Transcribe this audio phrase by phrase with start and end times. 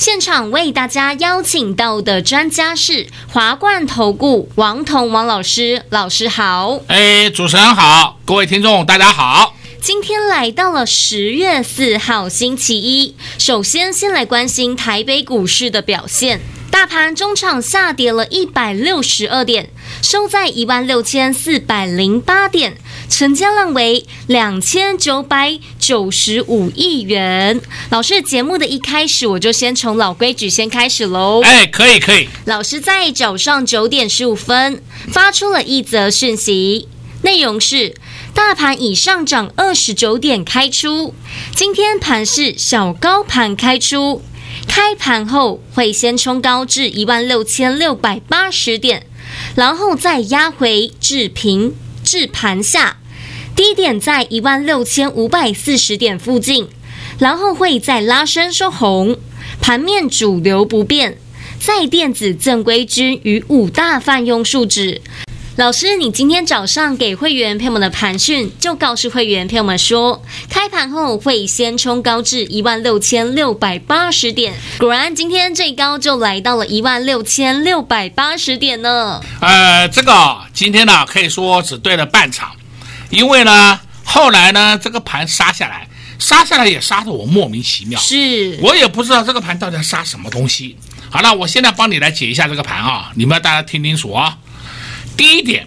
[0.00, 6.80] 现场为大家邀请到的专家是华冠投顾王彤王老师，老师好。
[6.86, 9.54] 哎，主持人好，各位听众大家好。
[9.78, 16.40] 今天来到了十月四号星期一，首先先来关心台北股市的表现。
[16.70, 19.68] 大盘中场下跌了一百六十二点，
[20.00, 22.78] 收在一万六千四百零八点，
[23.10, 27.60] 成交量为两千九百九十五亿元。
[27.90, 31.42] 老师，节目的一开始我就先从老规矩先开始喽。
[31.42, 32.28] 哎，可以可以。
[32.46, 34.80] 老师在早上九点十五分
[35.12, 36.88] 发出了一则讯息，
[37.22, 37.94] 内容是：
[38.32, 41.12] 大盘已上涨二十九点开出，
[41.54, 44.22] 今天盘是小高盘开出。
[44.66, 49.06] 开盘后会先冲高至一万六千六百八十点，
[49.56, 52.98] 然后再压回至平至盘下，
[53.60, 56.66] 低点在一万六千五百四十点附近，
[57.18, 59.18] 然后会再拉升收红。
[59.60, 61.18] 盘面主流不变，
[61.58, 65.02] 在电子正规军与五大泛用数值。
[65.56, 74.54] 老师，你今天早上给会员朋友们的盘讯，就告诉会员朋友们说，开盘后会先冲高至一万六千六百八十点。
[74.78, 79.20] 果然，今天最高就来到了一万六千六百八十点呢。
[79.42, 82.52] 呃，这个今天呢，可以说只对了半场，
[83.10, 90.76] 因为呢，后来呢，这个盘杀下来，杀下来也杀得我莫名其妙，是我也不知道这个盘到底要杀什么东西。
[91.10, 94.38] 好了，我现在帮你来解一下这个盘啊，你们大家听清楚啊。
[95.16, 95.66] 第一点，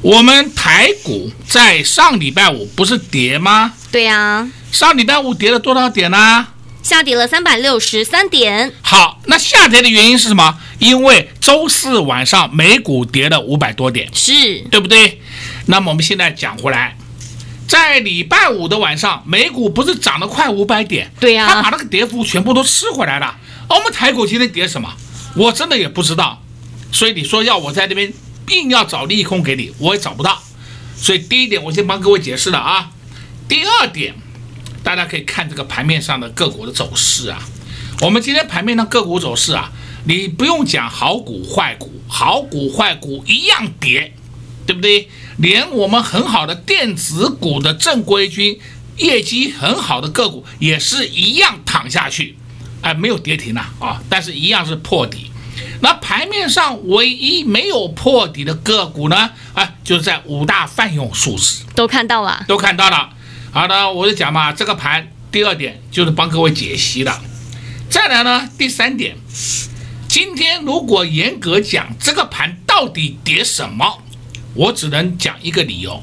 [0.00, 3.72] 我们台股在上礼拜五不是跌吗？
[3.90, 6.46] 对呀、啊，上礼拜五跌了多少点呢？
[6.82, 8.72] 下跌了三百六十三点。
[8.80, 10.56] 好，那下跌的原因是什么？
[10.80, 14.32] 因为周四晚上美股跌了五百多点，是
[14.70, 15.20] 对不对？
[15.66, 16.96] 那么我们现在讲回来，
[17.68, 21.12] 在礼拜五的晚上，美股不是涨了快五百点？
[21.20, 23.36] 对呀、啊，它把那个跌幅全部都吃回来了。
[23.68, 24.92] 而我们台股今天跌什么？
[25.36, 26.42] 我真的也不知道。
[26.90, 28.12] 所以你说要我在这边。
[28.50, 30.42] 硬要找利空给你，我也找不到。
[30.96, 32.90] 所以第一点，我先帮各位解释了啊。
[33.46, 34.12] 第二点，
[34.82, 37.38] 大家可以看这个盘面上的个股的走势啊。
[38.00, 39.70] 我们今天盘面上个股走势啊，
[40.04, 44.14] 你不用讲好股坏股，好股坏股一样跌，
[44.66, 45.08] 对不对？
[45.36, 48.58] 连我们很好的电子股的正规军，
[48.96, 52.36] 业绩很好的个股也是一样躺下去，
[52.82, 55.30] 哎，没有跌停了啊，但是一样是破底。
[55.82, 59.30] 那盘面上唯一没有破底的个股呢？
[59.54, 63.10] 哎，就是在五大泛用数字都看到了，都看到了。
[63.50, 67.18] 好的，我就讲嘛，这个盘第二点就是帮各位解析的。
[67.88, 69.16] 再来呢，第三点，
[70.12, 74.02] 今天如果严格讲这个盘到底跌什么，
[74.54, 76.02] 我只能讲一个理由，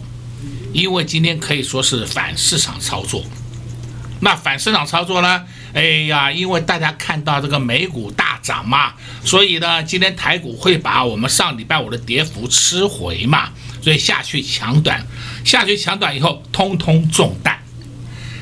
[0.72, 3.22] 因为今天可以说是反市场操作。
[4.22, 5.44] 那反市场操作呢？
[5.74, 8.94] 哎呀，因为大家看到这个美股大涨嘛，
[9.26, 13.50] 所以呢，今天台股会把我们上礼拜五的跌幅吃回嘛，
[13.82, 15.06] 所以下去抢短，
[15.44, 17.62] 下去抢短以后，通通中弹。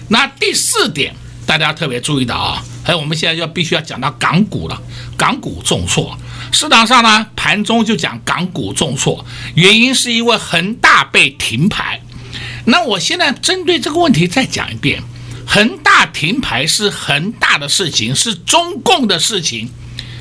[0.10, 1.16] 那第四点，
[1.48, 4.82] 大家特别注意的啊，哎我们现在就必须要讲到港股了，
[5.18, 6.18] 港股重挫，
[6.52, 9.26] 市场上呢盘中就讲港股重挫，
[9.56, 12.02] 原因是因为恒大被停牌。
[12.66, 15.02] 那我现在针对这个问题再讲一遍。
[15.48, 19.70] 恒大停牌是恒大的事情，是中共的事情。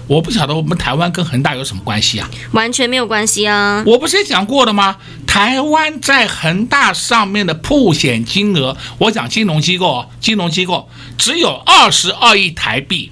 [0.06, 2.28] 我不晓得我们台湾跟恒大有什么关系啊？
[2.52, 3.82] 完全没有关系啊！
[3.86, 4.96] 我不是也讲过了吗？
[5.26, 13.10] 台湾在恒大上面的铺险金额，我讲金融机构，金融机构只有二十二亿台币，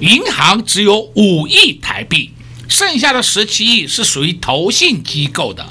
[0.00, 2.32] 银行只有五亿台币，
[2.68, 5.66] 剩下的十七亿是属于投信机构的。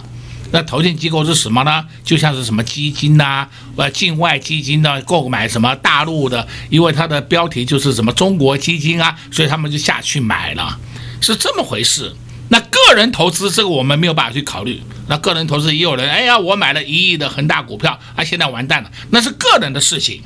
[0.54, 1.84] 那投信机构是什么呢？
[2.04, 10.80] 就像是什么基金呐、呃，境外基金的购买什么大陆的，因为它的标题就是什么中国基金啊，所以他们就下去买了，
[11.20, 12.16] 是这么回事。
[12.50, 14.80] 那个人投资这个我们没有办法去考虑。
[15.08, 20.22] 那个人投资也有人，哎呀，我买了一亿的恒大股票，啊，现在完蛋了，那是个人的事情。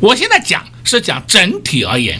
[0.00, 2.18] 我现在讲是讲整体而言，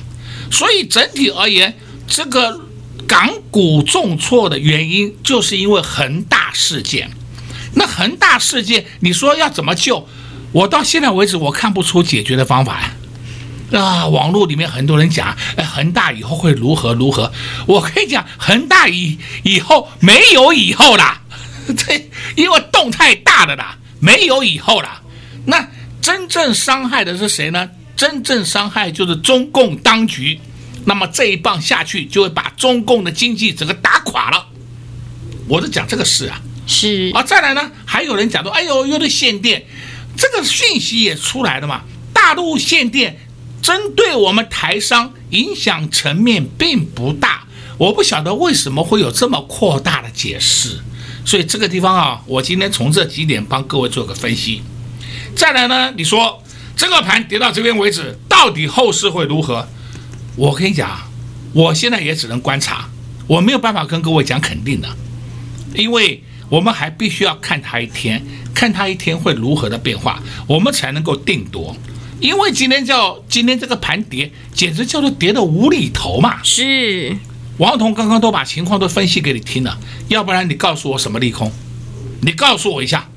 [0.50, 1.74] 所以整体而言，
[2.06, 2.60] 这个
[3.06, 7.10] 港股重挫的原因就是因为恒大事件。
[7.74, 10.08] 那恒大事件，你说要怎么救？
[10.52, 12.92] 我到现在为止，我看不出解决的方法呀。
[13.78, 17.30] 啊，网络里面很多人讲，哎，恒大以后会如何如何？
[17.66, 21.20] 我可以讲，恒大以以后没有以后啦，
[21.86, 25.02] 对，因为动太大了啦，没有以后啦。
[25.44, 25.68] 那
[26.00, 27.68] 真正伤害的是谁呢？
[27.94, 30.40] 真正伤害就是中共当局。
[30.86, 34.46] 那么这一棒下去，就会把中共的经济整个打垮了。
[35.46, 37.24] 我是讲这个事啊，是啊。
[37.24, 39.66] 再来呢，还有人讲说，哎呦，有的限电，
[40.16, 41.82] 这个讯息也出来了嘛，
[42.12, 43.18] 大陆限电。
[43.60, 47.44] 针对我们台商影响层面并不大，
[47.76, 50.78] 我不晓得为什么会有这么扩大的解释，
[51.24, 54.62] 所以这个地方啊，我今天从这几点帮各位做个分析。
[55.34, 56.42] 再来呢，你说
[56.76, 59.68] 这个盘跌到这边为止，到底后市会如何？
[60.36, 61.10] 我跟你讲，
[61.52, 62.88] 我现在也只能观察，
[63.26, 64.88] 我没有办法跟各位讲肯定的，
[65.74, 68.22] 因为我们还必须要看它一天，
[68.54, 71.76] 看它一天会如何的变化，我们才能够定夺。
[72.20, 76.40] 因为今天叫今天这个盘跌，简直叫做跌的无厘头嘛！
[76.42, 77.16] 是，
[77.58, 79.78] 王彤刚刚都把情况都分析给你听了，
[80.08, 81.52] 要不然你告诉我什么利空？
[82.22, 83.08] 你告诉我一下。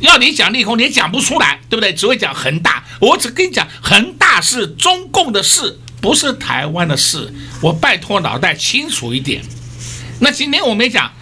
[0.00, 1.94] 要你讲利空，你也讲不出来，对不对？
[1.94, 2.82] 只会讲恒大。
[2.98, 7.32] 我只跟你讲，恒大是中共的事，不是台湾的事。
[7.60, 9.42] 我拜托脑袋清楚一点。
[10.18, 11.12] 那今天我没讲，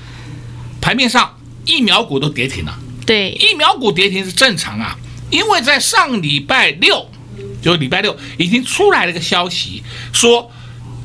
[0.81, 2.79] 盘面上疫苗股都跌停了。
[3.07, 4.97] 对，疫苗股跌停是正常啊。
[5.31, 7.09] 因为在上礼拜六，
[7.63, 9.83] 就礼拜六已经出来了一个消息，
[10.13, 10.51] 说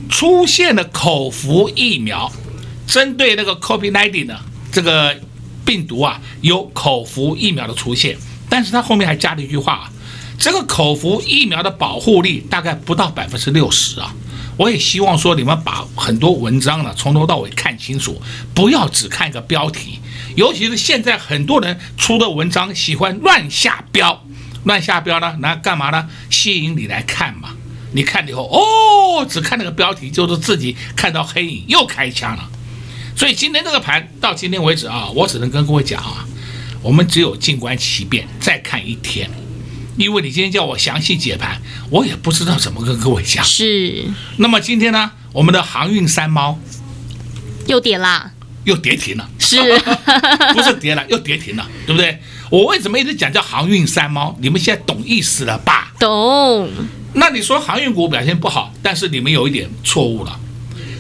[0.10, 2.32] 出现了口服疫苗，
[2.88, 4.40] 针对那个 COVID-19 的
[4.72, 5.16] 这个
[5.64, 8.18] 病毒啊，有口服疫苗的出现。
[8.50, 9.92] 但是它后面还加了一句话，
[10.40, 14.14] 这个口服疫苗的保护力大概不到百分之六十啊。
[14.58, 18.22] 我也希望说你们把很多文章呢从头到尾看清楚，
[18.54, 20.00] 不要只看一个标题。
[20.36, 24.24] 尤其是现在很多人出的文章喜欢乱下标，
[24.64, 26.10] 乱下标呢，那干嘛呢？
[26.30, 27.50] 吸引你来看嘛。
[27.94, 32.50] 你看了以后，哦，只看那个标题，就是自己看到黑影又开枪了。
[33.16, 36.26] 所以今天这个盘到今天为止啊，我只能跟各位讲啊，
[36.82, 39.30] 我们只有静观其变，再看一天。
[39.98, 43.44] 因为你今天叫我详细解盘，我也不知道怎么跟各位讲。
[43.44, 44.06] 是。
[44.38, 46.60] 那么今天呢，我们的航运三猫
[47.68, 48.32] 又跌啦。
[48.66, 49.58] 又跌停了，是，
[50.56, 52.20] 不是跌了，又跌停了，对不对？
[52.50, 54.36] 我为什么一直讲叫航运三猫？
[54.42, 55.94] 你们现在懂意思了吧？
[56.00, 56.68] 懂。
[57.14, 60.40] 那你说航运股表现不好，但是你们有一点错误了。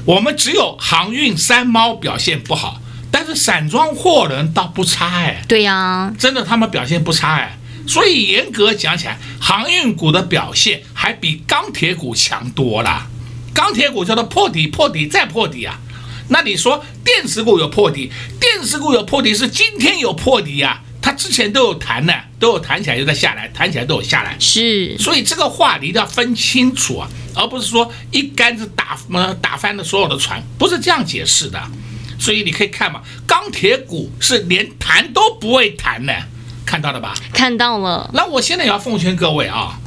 [0.05, 5.41] 我们只有航运三猫表现不好，但是散装货轮倒不差哎。
[5.47, 7.57] 对呀，真的他们表现不差哎。
[7.87, 13.07] 所以严格讲起来，航运股的表现还比钢铁股强多了。
[13.53, 15.79] 钢铁股叫做破底、破底再破底啊。
[16.29, 20.83] 那你说电子股有破底，电子股有破底是今天有破底呀、啊？
[21.01, 24.35] 它之前都有弹的，都有弹起来又再下来，弹起来都有下来。
[24.39, 31.61] 是，所以这个话你一定要分清楚啊，而不是说一竿子打呃打翻了所有的船，不是这样解释的。
[32.17, 36.11] 所以你可以看嘛，钢铁股是连弹都不会弹的，
[36.65, 37.13] 看到了吧？
[37.31, 38.09] 看到了。
[38.13, 39.79] 那我现在也要奉劝各位啊，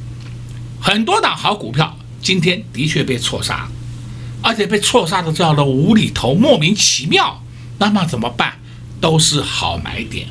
[0.80, 3.68] 很多档好股票今天的确被错杀。
[4.40, 7.42] 而且被错杀的这样的无厘头、莫名其妙，
[7.78, 8.54] 那么怎么办？
[9.00, 10.28] 都是好买点。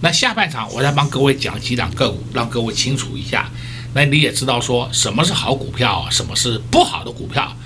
[0.00, 3.48] 那下半场我再帮各位讲几档个股，让各位清楚一下。
[3.94, 7.56] 那你也知道说什么是好股票，什么是不好的股票。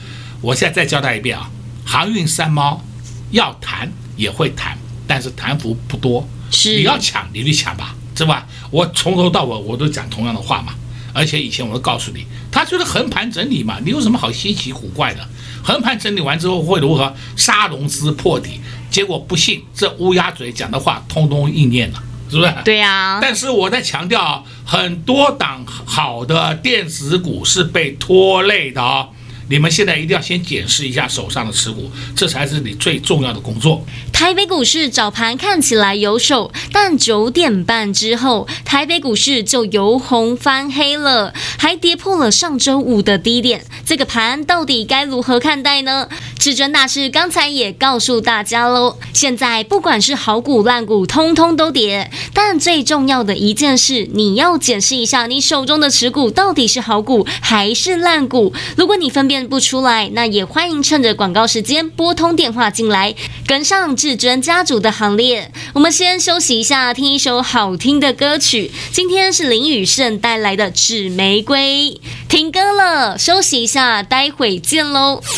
[0.42, 1.50] 我现在再交代一遍啊，
[1.87, 2.85] 航运三猫
[3.30, 6.28] 要谈也会谈，但是谈幅不多。
[6.50, 8.46] 是，你要抢你去抢吧，是吧？
[8.70, 10.75] 我从头到尾我都讲同样的话嘛。
[11.14, 15.26] 而且以前我都告诉你，他就是横盘整理嘛，你有什么好稀奇古怪的？
[15.64, 17.12] 横盘整理完之后会如何？
[17.34, 18.60] 杀融资破底，
[18.90, 22.54] 结果不信这乌鸦嘴讲的话通通应验了，是不是？
[22.64, 23.18] 对呀。
[23.20, 29.08] 但是我在强调，很多档好的电子股是被拖累的哦。
[29.49, 33.85] 你们现在一定要先检视一下手上的持股，这才是你最重要的工作。
[34.12, 43.64] 台北股市早盘看起来有手，但九点半之后，台北股市就由红翻黑了，还跌破了上周五的低点。
[43.87, 46.09] 这个盘到底该如何看待呢？
[46.38, 52.11] 至尊大师刚才也告诉大家喽，现在不管是好股烂股，通通都跌。
[52.33, 58.52] 但最重要的一件事，你要检视一下你手中的持股到底是好股还是烂股。
[58.76, 63.14] 如果你分辨不出来，那也欢迎趁着广告时间拨通电话进来，
[63.47, 65.52] 跟上至尊家族的行列。
[65.75, 68.73] 我们先休息一下，听一首好听的歌曲。
[68.90, 72.00] 今天是林雨胜带来的《纸玫瑰》。
[72.28, 75.28] 停歌了，休息一下，待会见喽快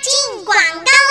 [0.00, 1.07] 进广告。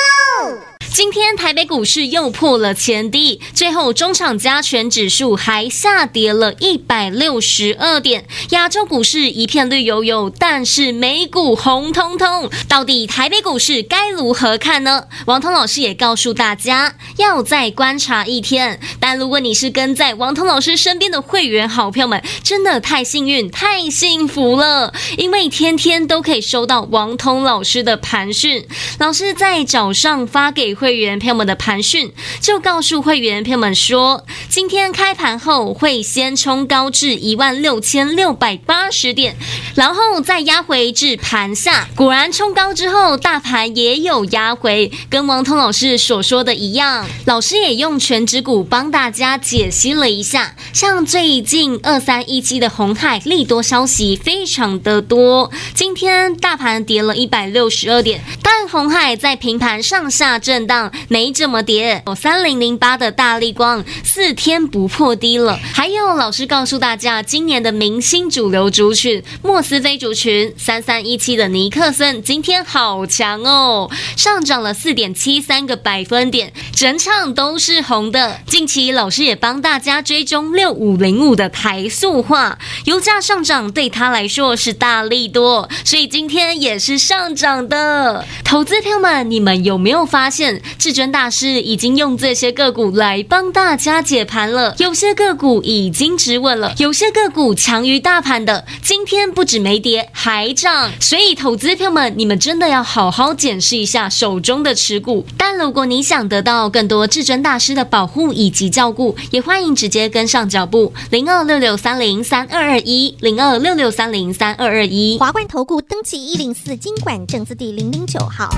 [0.97, 8.25] 今天台北股市又破了前低，最后中场加权指数还下跌了一百六十二点。
[8.49, 12.49] 亚洲股市一片绿油油，但是美股红彤彤。
[12.67, 15.03] 到底台北股市该如何看呢？
[15.27, 18.79] 王彤老师也告诉大家，要再观察一天。
[18.99, 28.65] 但如果你是跟在王彤老师身边的会员好朋友们，真的太幸运、太幸福了，因为天天都可以收到王彤老师的盘讯。
[28.97, 39.35] 老师在早上发给会会员朋友们的盘讯，就告诉会员朋友们说，今天开盘后会先冲高至一万六千六百八十点，
[39.75, 41.89] 然后再压回至盘下。
[41.93, 47.05] 果然冲高之后，大盘也有压回，跟王通老师所说的一样。
[47.25, 60.76] 老师也用全指股帮大家解析了一下，像最近二三一七的红海利多消息非常的多，今天大盘跌了一百六十二点，但红海在平盘上下震荡，
[61.07, 62.03] 没怎么跌。
[62.05, 78.39] 有三零零八的大力光四天不破低了，还有老师告诉大家，今年的明星主流族群莫斯菲族群三三一七的尼克森今天好强哦，上涨了四点七三个百分点，整场都是红的。
[78.45, 88.25] 近期老师也帮大家追踪六五零五的台塑化，油价上涨对他来说是大力多，所以今天也是上涨的。
[88.43, 94.75] 投资朋友们，你们有没有发现，至尊大师已经用这些个股来帮大家解盘了？
[94.79, 100.91] 有些个股已经止稳了，有些个股强于大盘的，今天不止没跌，还涨。
[100.99, 105.25] 所以，投资朋友们，你们真的要好好检视一下手中的持股。
[105.37, 115.17] 但如果你想得到更多至尊大师的保护以及照顾，也欢迎直接跟上脚步，零二六六三零三二二一，零二六六三零三二二一。
[115.17, 118.49] 华冠投顾登记一零四金管证字第零零九号。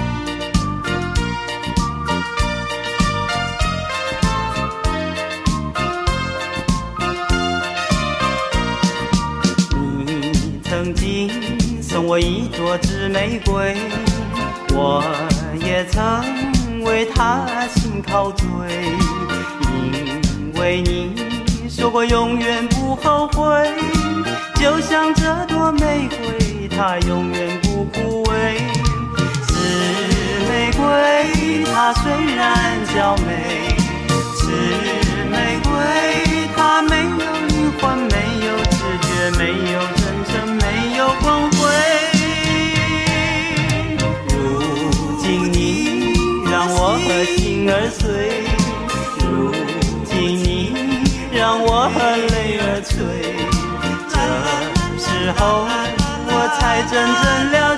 [10.69, 11.27] 曾经
[11.81, 13.75] 送我一朵紫玫瑰，
[14.71, 15.03] 我
[15.65, 18.45] 也曾为它心陶醉，
[19.63, 21.15] 因为你
[21.67, 23.73] 说过永远不后悔，
[24.57, 28.61] 就像这朵玫瑰，它永远不枯萎。
[30.47, 33.58] 玫瑰，它虽然娇美，
[56.87, 57.68] 真真亮。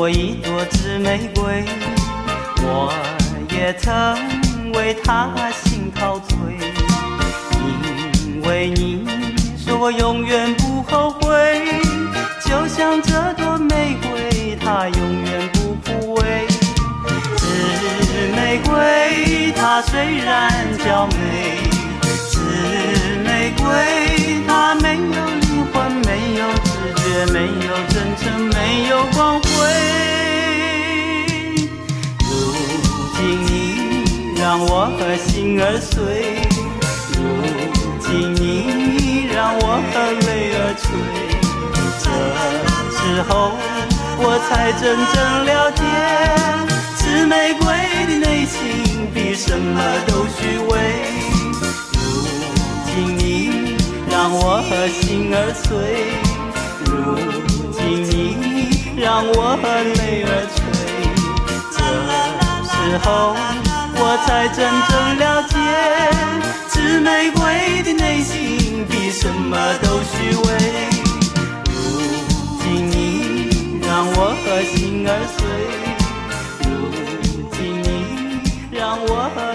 [0.00, 1.62] 我一朵紫玫瑰，
[2.62, 2.90] 我
[3.50, 3.92] 也曾。
[4.72, 5.28] 为他
[5.62, 6.38] 心陶醉，
[8.24, 9.04] 因为你
[9.58, 11.82] 说我永远不后悔，
[12.46, 16.48] 就像这朵玫瑰，它永远不枯萎。
[17.36, 17.44] 紫
[18.34, 21.58] 玫瑰，它虽然娇美，
[22.30, 22.40] 紫
[23.22, 26.70] 玫瑰，它没有灵魂，没有知
[27.02, 29.38] 觉，没有真诚，没有光
[34.60, 35.96] 让我和心儿碎，
[37.16, 37.18] 如
[37.98, 39.94] 今你让我和
[40.26, 40.84] 泪儿垂。
[42.04, 42.04] 这
[42.92, 43.56] 时候
[44.18, 44.82] 我才真
[45.14, 45.80] 正了解，
[46.94, 47.64] 紫玫瑰
[48.04, 50.70] 的内心比什么都虚伪。
[51.94, 51.98] 如
[52.84, 53.24] 今你
[54.10, 56.12] 让我和心儿碎，
[56.84, 57.16] 如
[57.72, 57.80] 今
[58.38, 59.64] 你让我和
[59.96, 60.60] 泪儿垂。
[61.72, 61.78] 这
[62.68, 63.08] 时候。
[64.02, 65.54] 我才真正了解，
[66.68, 70.46] 紫玫瑰的内心比什么都虚伪。
[71.66, 71.70] 如
[72.62, 72.94] 今你
[73.82, 75.38] 让我和心儿碎，
[76.64, 76.68] 如
[77.52, 77.86] 今你
[78.72, 79.49] 让我和。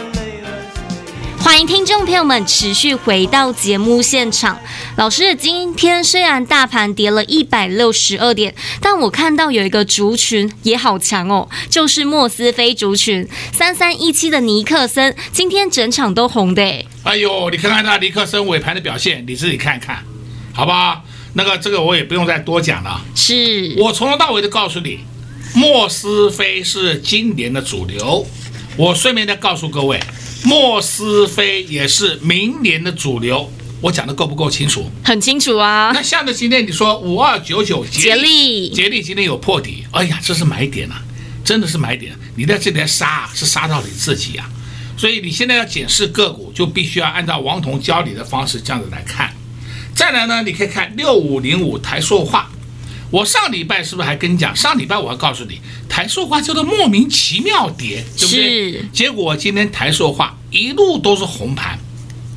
[1.55, 4.59] 欢迎听众朋友们持续回到节目现场。
[4.97, 16.85] 老师，今天虽然大盘跌了一百六十二点，但我看到有一个族群也好强哦，就是莫斯菲族群三三一七的尼克森，今天整场都红的诶。
[17.03, 20.03] 哎呦，你看看那尼克森尾盘的表现，你自己看看，
[20.51, 21.03] 好吧？
[21.35, 23.01] 那个这个我也不用再多讲了。
[23.15, 24.99] 是我从头到尾都告诉你，
[25.53, 28.27] 莫斯菲是今年的主流。
[28.77, 29.99] 我顺便再告诉各位。
[30.43, 33.49] 莫斯菲也是明年的主流，
[33.81, 34.85] 我讲的够不够清楚？
[35.03, 35.91] 很清楚啊。
[35.93, 41.01] 那像着今天你说五二九九杰力，杰力今天有破底，哎呀，这是买点啊，
[41.43, 42.13] 真的是买点。
[42.35, 44.47] 你在这里杀是杀到你自己啊，
[44.97, 49.33] 所以你现在要检视个股，就必须要按照王彤教你的方式这样子来看。
[49.95, 52.51] 再来呢，你可以看六五零五台塑化。
[53.11, 54.55] 我上礼拜是不是还跟你讲？
[54.55, 58.71] 上礼拜我还告诉你，台塑化叫做莫名其妙跌，对不对？
[58.71, 58.85] 是。
[58.91, 61.79] 结果今天台塑化一路都是红盘，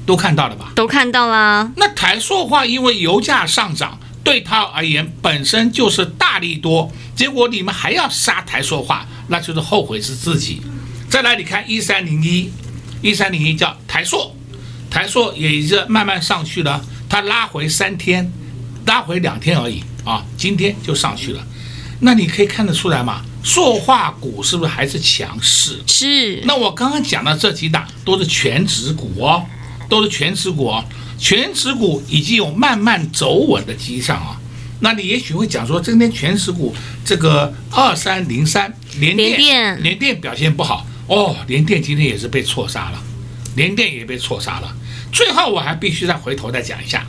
[0.06, 0.72] 都看到了吧？
[0.74, 1.72] 都看到了。
[1.76, 10.60] 那台塑化因为油价上涨，对它而言本身就是大力多，结果你们还要杀台塑化，那就是后悔是自己。
[11.08, 12.52] 再来，你看一三零一，
[13.00, 14.36] 一三零一叫台塑，
[14.90, 18.30] 台塑也是慢慢上去了，它拉回三天，
[18.86, 19.82] 拉回两天而已。
[20.08, 21.46] 啊，今天就上去了，
[22.00, 23.22] 那你可以看得出来嘛？
[23.44, 25.80] 塑化股是不是还是强势？
[25.86, 26.42] 是。
[26.46, 29.44] 那我刚刚讲的这几档都是全值股哦，
[29.88, 30.84] 都是全值股哦，
[31.18, 34.40] 全值股已经有慢慢走稳的迹象啊。
[34.80, 36.74] 那你也许会讲说，今天全值股
[37.04, 43.02] 这个二三零三联电，联电表现不好哦，联电今天也是被错杀了，
[43.56, 44.74] 联电也被错杀了。
[45.12, 47.06] 最后我还必须再回头再讲一下。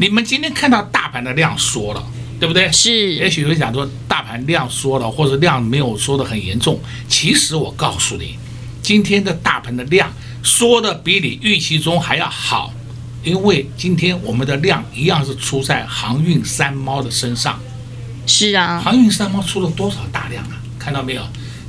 [0.00, 2.02] 你们今天看到大盘的量缩了，
[2.40, 2.72] 对不对？
[2.72, 3.12] 是。
[3.16, 6.80] 也许会想说大盘量缩了，或者量没有缩得很严重。
[7.06, 8.38] 其实我告诉你，
[8.80, 10.10] 今天的大盘的量
[10.42, 12.72] 缩的比你预期中还要好，
[13.22, 17.60] 因为今天我们的量一样是出在航运三猫的身上。
[18.26, 18.80] 是啊。
[18.80, 20.56] 航运三猫出了多少大量啊？
[20.78, 21.22] 看到没有？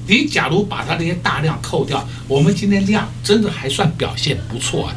[0.07, 4.95] 你假如把它那些大量扣掉，我们今天量真的还算表现不错啊。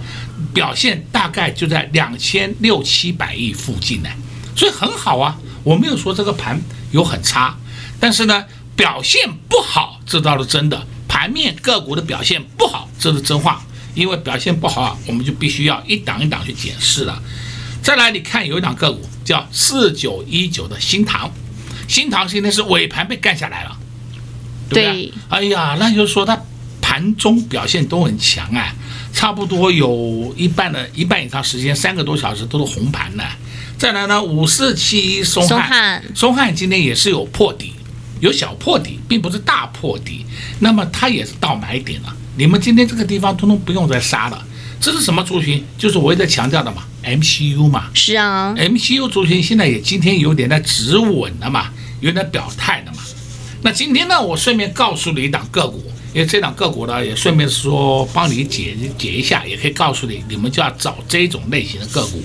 [0.54, 4.08] 表现大概就在两千六七百亿附近呢，
[4.56, 5.36] 所以很好啊。
[5.64, 6.60] 我没有说这个盘
[6.92, 7.58] 有很差，
[7.98, 8.44] 但是呢，
[8.76, 10.86] 表现不好，这倒是真的。
[11.08, 13.62] 盘面个股的表现不好，这是真话。
[13.94, 17.22] 因为表现不好啊，我们就必须要一档一档去检视了。
[17.80, 21.30] 再来，你看有一档个股叫四九一九的新塘，
[21.86, 23.76] 新塘现在是尾盘被干下来了，
[24.68, 25.06] 对不对？
[25.06, 25.12] 对。
[25.28, 26.36] 哎呀，那就是说它
[26.82, 28.74] 盘中表现都很强啊。
[29.14, 33.24] 差不多有一半的一半以上时间，三个多小时都是红盘的。
[33.78, 37.72] 再来呢，五四七一松汉，松汉今天也是有破底，
[38.20, 40.26] 有小破底，并不是大破底。
[40.58, 42.14] 那么它也是到买点了。
[42.36, 44.44] 你们今天这个地方通通不用再杀了。
[44.80, 45.64] 这是什么族群？
[45.78, 47.84] 就是我一直在强调的嘛，MCU 嘛。
[47.94, 52.98] 是啊，MCU 族群现在也今天有点在止稳了嘛，有点表态了嘛。
[53.62, 55.84] 那今天呢，我顺便告诉你一档个股。
[56.14, 62.22] 因为这档个股呢，也顺便说帮你解解一下，也可以告诉你，你们就要找这种类型的个股，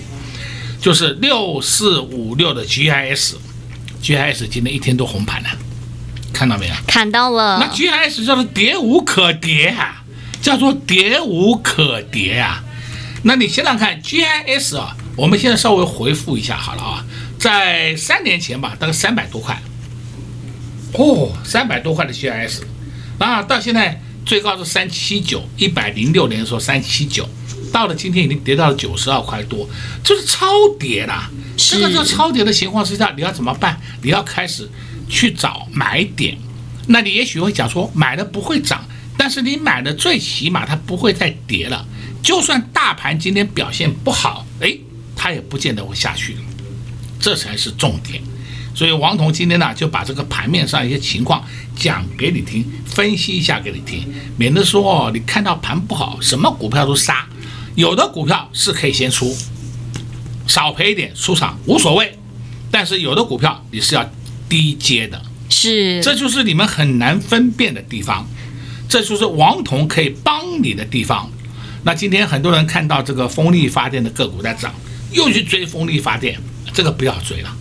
[0.80, 5.50] 就是六四五六的 GIS，GIS 今天一天都红盘了，
[6.32, 6.74] 看到没有？
[6.86, 7.58] 看到了。
[7.60, 10.04] 那 GIS 叫做跌无可跌啊，
[10.40, 12.64] 叫做跌无可跌啊。
[13.24, 17.04] 那你想想看，GIS 啊，我们现在稍微回复一下好了啊，
[17.40, 19.60] 在三年前吧，大概三百多块，
[20.94, 22.60] 哦，三百多块的 GIS。
[23.20, 27.28] 啊，到现在最高是三七九，一百零六年的时候三七九，
[27.72, 29.70] 到了今天已经跌到了九十二块多，
[30.04, 30.48] 就是超
[30.80, 31.30] 跌啦。
[31.58, 33.80] 这个叫超跌的情况之下，你要怎么办？
[34.02, 34.68] 你要开始
[35.10, 36.38] 去找买点。
[36.88, 38.84] 那你也许会讲说，买的不会涨，
[39.18, 41.86] 但是你买的最起码它不会再跌了。
[42.24, 44.76] 就算大盘今天表现不好，哎，
[45.16, 46.38] 它也不见得会下去，
[47.20, 48.24] 这才是重点。
[48.80, 51.44] 所以王彤今天呢，就把这个盘面上一些情况
[51.76, 57.28] 讲给你听，分析一下给你听，免得说哦，你看到盘不好，什么股票都杀，
[57.76, 59.36] 有的股票是可以先出，
[60.48, 62.18] 少赔一点出场无所谓，
[62.72, 64.10] 但是有的股票你是要
[64.48, 68.26] 低接的，是，这就是你们很难分辨的地方，
[68.88, 71.30] 这就是王彤可以帮你的地方。
[71.84, 74.74] 那今天很多人看到这个风力发电的个股在涨，
[75.12, 76.40] 又去追风力发电，
[76.74, 77.54] 这个不要追了。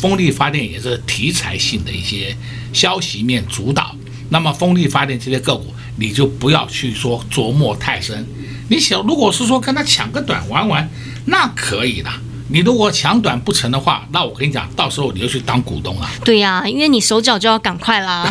[0.00, 2.34] 风力发电也是题材性的一些
[2.72, 3.94] 消息面主导，
[4.30, 8.26] 那么风力发电这些个股你就不要去说琢磨太深。
[8.70, 10.88] 你想，如果是说跟他抢个短玩玩，
[11.26, 12.10] 那可以的。
[12.52, 16.10] 你如果抢短不成的话，那我跟你讲，到时候你就去当股东了。
[16.24, 18.28] 对呀、啊，因为你手脚就要赶快啦，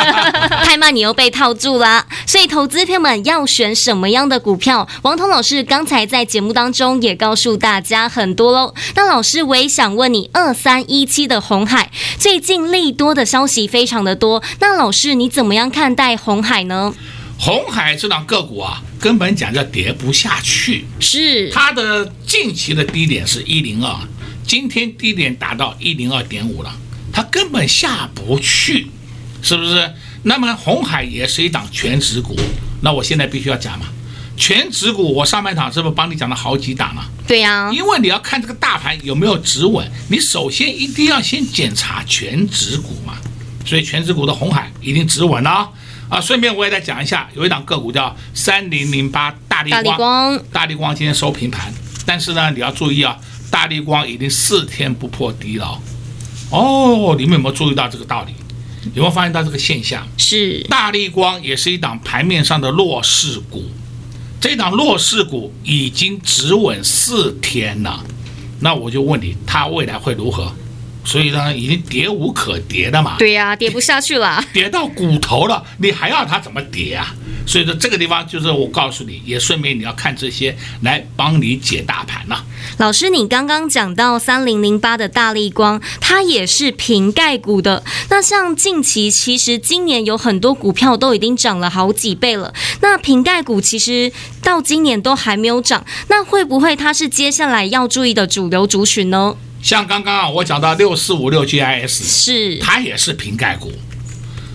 [0.64, 2.06] 太慢你又被套住了。
[2.26, 4.88] 所以投资朋友们要选什么样的股票？
[5.02, 8.74] 王彤老师刚才在节目当中也告诉大家很多喽。
[8.94, 16.94] 那老师我也想问你，二三一七的红海最近利多的消息非常的多，那老师你怎么样看待红海呢？
[17.38, 20.84] 鸿海这档个股啊，根本讲叫跌不下去。
[20.98, 23.96] 是它的近期的低点是一零二，
[24.44, 26.76] 今天低点达到一零二点五了，
[27.12, 28.88] 它根本下不去，
[29.40, 29.90] 是不是？
[30.24, 32.36] 那么红海也是一档全指股，
[32.82, 33.86] 那我现在必须要讲嘛，
[34.36, 37.08] 全指股我上半场是不是帮你讲了好几档了？
[37.28, 43.14] 对呀、啊，因为你要看这个大盘有没有止稳，你首先一定要先检查全指股嘛，
[43.64, 45.50] 所以全指股的红海一定止稳了。
[45.50, 45.68] 啊，
[46.20, 51.72] 顺便我也再讲一下，有一档个股叫三零零八大力光，大力光，今天收平盘，
[52.06, 53.16] 但是呢，你要注意啊，
[53.50, 55.78] 大力光已经四天不破低了。
[56.50, 58.32] 哦，你们有没有注意到这个道理？
[58.94, 60.06] 有没有发现到这个现象？
[60.16, 63.64] 是，大力光也是一档盘面上的弱势股，
[64.40, 68.02] 这档弱势股已经止稳四天了，
[68.60, 70.50] 那我就问你，它未来会如何？
[71.08, 73.16] 所以呢，已经跌无可跌的嘛。
[73.18, 77.14] 对呀、啊，跌不下去了， 跌到骨头了，你还要它怎么跌啊？
[77.46, 82.44] 所以说这个地方就是我告诉你，也顺便你要看这些来帮你解大盘了。
[82.76, 87.82] 老师，你刚刚讲到三零零八的大力光，它也是瓶盖股的。
[88.10, 92.52] 那像近期，其实今年有很多股票都已经涨了好几倍了。
[92.82, 99.34] 那瓶盖股其实到今年都还没有涨，那会不会它是接下来要注意的主流族群呢？
[99.62, 102.58] 像刚刚啊，我讲到六四五六 GIS，是。
[102.58, 103.72] 它也是瓶盖股，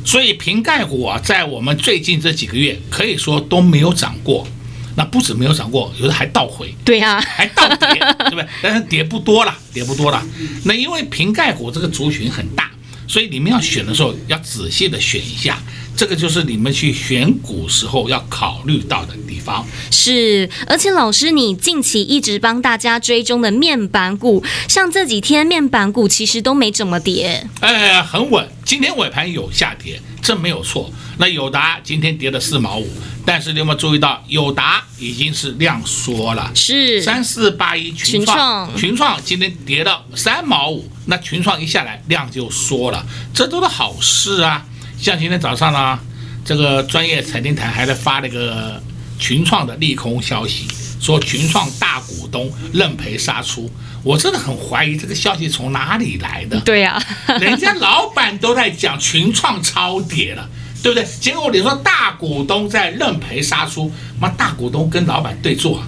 [0.06, 4.48] 所以瓶盖股啊，在我们最近这几个月可以说都没有涨过，
[4.96, 8.48] 那不止没有涨过，有的还倒回，对呀、啊，还倒跌，对不对？
[8.62, 10.24] 但是跌不多了，跌不多了。
[10.66, 12.72] 那因为瓶盖股这个族群很大，
[13.14, 15.62] 所以你们要选的时候要仔细的选一下。
[15.96, 19.64] 这个就是你们去选股时候要考虑到的地方。
[19.92, 28.50] 是，而且老师，你近期一直帮大家追踪的面板股，像这几天面板股其实都没怎么跌，哎，很稳。
[28.66, 30.90] 今天尾盘有下跌，这没有错。
[31.20, 32.90] 那友达今天跌了四毛五，
[33.26, 36.50] 但是你有没有注意到，友达已经是量缩了？
[36.56, 44.66] 是三四八一群创，群创今天跌了三毛五，那群创一下来量就缩了，这都是好事啊。
[44.98, 46.00] 像今天早上呢，
[46.46, 48.82] 这个专业财经台还在发那个
[49.20, 50.66] 群创的利空消息，
[51.04, 53.70] 说群创大股东认赔杀出，
[54.04, 56.58] 我真的很怀疑这个消息从哪里来的。
[56.62, 56.94] 对呀、
[57.28, 60.50] 啊，人家老板都在讲群创超跌了，
[60.82, 61.06] 对不对？
[61.20, 65.84] 结果你说大股东在认赔杀出，妈大股东跟老板对坐，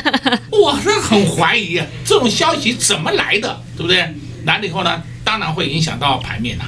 [0.50, 3.98] 我是很怀疑啊，这种消息怎么来的，对不对？
[4.46, 6.64] 来了以后呢，当然会影响到盘面了。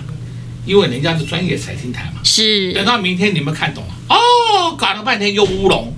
[0.66, 2.72] 因为人家是专业财经台嘛，是。
[2.72, 5.94] 等到明天你们看懂了哦，搞了半天又乌龙，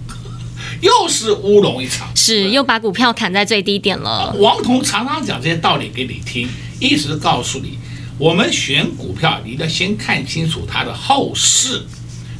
[0.80, 4.34] 又是乌龙一场，是又把股票砍在最低点了。
[4.38, 7.78] 王彤常常讲这些道理给你听，一直告诉你，
[8.18, 11.84] 我们选股票，你得先看清楚它的后市，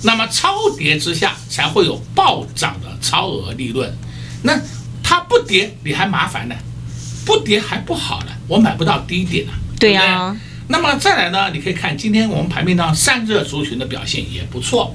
[0.02, 3.92] 那么超跌之下才会有暴涨的超额利润。
[4.42, 4.60] 那
[5.02, 6.54] 它不跌你还麻烦呢，
[7.26, 10.36] 不跌还不好呢，我买不到低点呢，对呀、啊。
[10.70, 11.50] 那么再来呢？
[11.50, 14.92] 你可以看今天我们盘面上散热族群的表现也不错，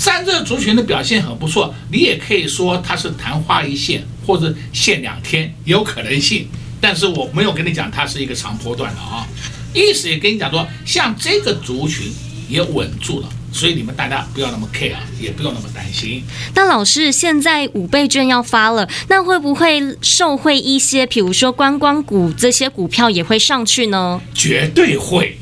[0.00, 6.48] 散热族群的表现很不错，你也可以说它是昙花一现或者现两天有可能性，
[6.80, 9.28] 但是我没有跟你讲它是一个长波段的啊，
[9.74, 12.10] 意思也跟你讲说，像这个族群
[12.48, 13.28] 也稳住了。
[13.52, 16.22] 所以你们大家不要那么 care，也不用那么担心。
[16.54, 24.20] 那老师，现在五倍券要发了，那会不会受惠一些，比如说观光股这些股票也会上去呢？
[24.32, 25.36] 绝对会，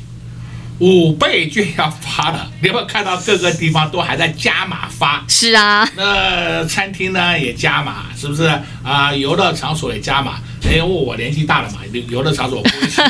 [0.79, 5.23] 五倍券要发了，你有没有看到各个地方都还在加码发？
[5.27, 8.43] 是啊，那餐厅呢也加码，是不是
[8.83, 9.13] 啊？
[9.13, 10.39] 游乐场所也加码。
[10.63, 13.01] 因为我年纪大了嘛，游乐场所我不会去，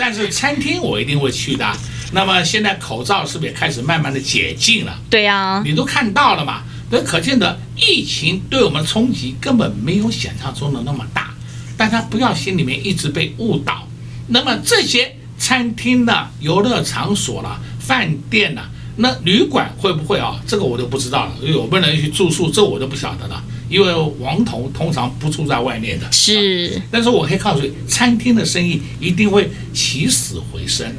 [0.00, 1.66] 但是餐厅我一定会去的。
[2.12, 4.98] 那么现在口罩是不是也开始慢慢的解禁了？
[5.10, 6.62] 对呀、啊，你都看到了嘛？
[6.90, 11.34] 那可见的疫情对我们冲击根本没有想象中的那么大，
[11.76, 13.86] 大家不要心里面一直被误导。
[14.28, 18.62] 那么这些餐厅的、游乐场所了、饭店呢，
[18.96, 20.38] 那旅馆会不会啊？
[20.46, 23.42] 这个我就不知道了，有没有人去住宿，这我就不晓得了。
[23.68, 26.80] 因为王彤通常不住在外面的，是。
[26.90, 30.90] 但是我可以告诉你，餐厅的生意一定会起死回生。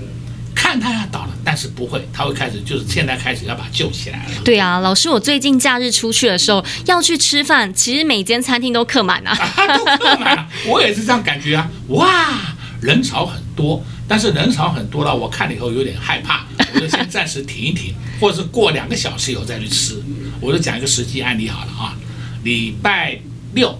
[0.55, 4.31] 看他要倒了，但是不会，他会开始，就是现在开始要把它救起来了。
[4.43, 10.47] 对啊，老师，我最近假日出去的时候要去吃饭，其实每间餐厅都客满啊，啊， 都客满了。
[10.67, 20.01] 我也是这样感觉啊，哇，人潮很多，但是人潮很多了，我看了以后有点害怕， 我就先暂时停一停，或者是过两个小时以后再去吃。
[20.41, 21.95] 我就讲一个实际案例好了啊，
[22.43, 23.19] 礼拜
[23.53, 23.79] 六，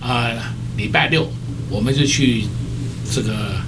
[0.00, 0.34] 呃，
[0.78, 1.30] 礼拜六
[1.68, 2.44] 我们就去
[3.12, 3.60] 这个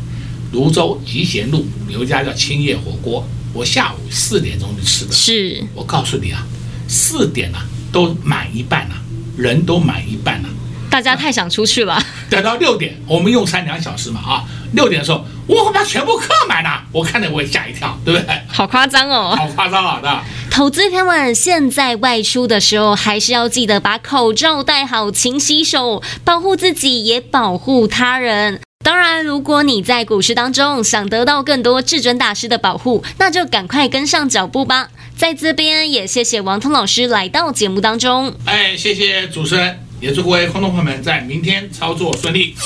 [0.51, 5.13] 泸州集贤路有一家叫青叶火锅，我下午四点钟去吃的。
[5.13, 6.47] 是，我告诉你啊，
[6.89, 9.03] 四点了、啊、都满一半了、啊，
[9.37, 10.55] 人都满一半了、啊。
[10.89, 12.03] 大家太想出去了。
[12.33, 18.41] 等到六点，我们用餐两小时嘛啊，六点的时候，我把全部客满了，我看着我也吓一跳，对不对？
[18.49, 20.01] 好夸张哦，好夸张啊！
[20.03, 28.63] 那投资朋友们，现在外出的时候，还是要记得把口罩戴好，勤洗手，保护自己，也保护他人。
[28.83, 34.89] 当然，如果你在股市当中想得到更多至尊大师的保护，那就赶快跟上脚步吧。
[35.15, 38.35] 在这边也谢谢王通老师来到节目当中。
[38.47, 39.92] 哎，谢谢主持人。
[40.03, 42.57] 也祝各位观众朋友们在明天操作顺利。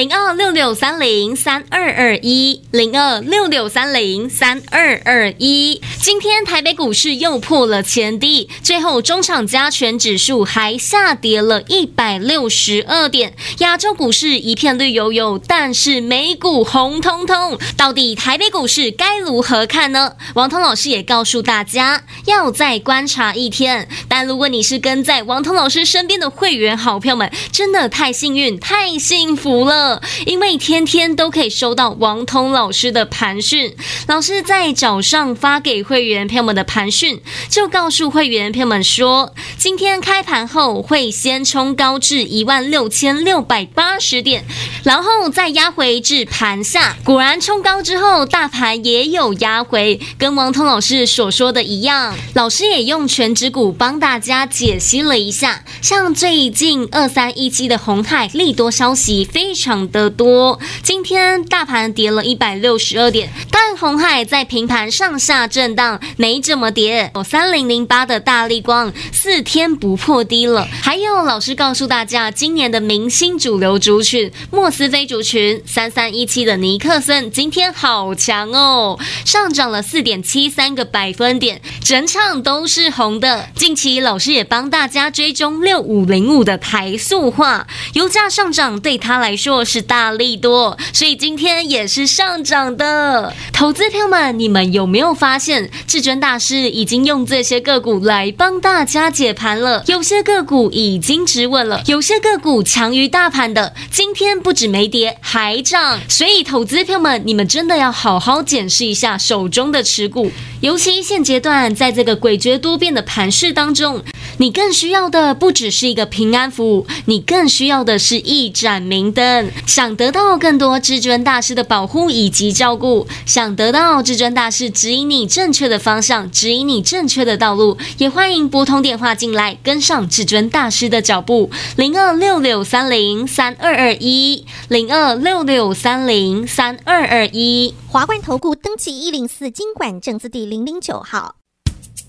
[0.00, 5.78] 零二六六三零三二二一，零二六六三零三二二一。
[6.00, 13.34] 今天台北股市又破了前低，最后中场加权指数还下跌了一百六十二点。
[13.58, 17.58] 亚洲股市一片绿油油，但是美股红彤彤。
[17.76, 20.14] 到底台北股市该如何看呢？
[20.32, 23.86] 王通老师也告诉大家，要再观察一天。
[24.08, 29.89] 但如果你是跟在王通老师身边的会员好朋友们，真的太幸运，太幸福了，
[30.26, 33.74] 因为天天都可以收到王通老师的盘讯。
[34.06, 44.44] 老师在早上发给会员朋友们的盘讯，就告诉会员朋友们说，今天开盘后会先冲高至一万六千六百八十点，
[44.84, 46.96] 然后再压回至盘下。
[47.04, 52.14] 果然冲高之后，大盘也有压回，跟王通老师所说的一样。
[52.34, 66.00] 老师也用全指股帮大家解析了一下，像最近二三一七的红海利多消息非常的多，今天大盘跌了一百六十二点，但红海在平盘上下震荡。
[66.16, 70.66] 没怎么跌，有三零零八的大力光四天不破低了。
[70.82, 83.48] 还有老师告诉大家，今年的明星主流族群莫斯菲族群三三一七的尼克森今天好强哦，上涨了四点七三个百分点，整场都是红的。
[83.54, 93.34] 近期老师也帮大家追踪六五零五的台塑化，油价上涨对他来说都是大利多，所以今天也是上涨的。
[93.52, 106.00] 投资朋友们，你们有没有发现至尊大师已经用这些个股来帮大家解盘了，有些个股已经止稳了，有些个股强于大盘的，今天不止没跌还涨。
[106.08, 114.02] 所以，投资朋友们，你们真的要好好检视一下手中的持股，尤其现阶段在这个诡谲多变的盘势当中，
[114.40, 119.50] 你更需要的不只是一个平安符，你更需要的是一盏明灯。
[119.66, 131.50] 想得到更多至尊大师的保护以及照顾，想得到至尊大师指引你正确的方向，指引你正确的道路，也欢迎拨通电话进来，跟上至尊大师的脚步。
[131.76, 137.74] 零二六六三零三二二一，零二六六三零三二二一。
[137.88, 141.39] 华冠投顾登记一零四金管证字第零零九号。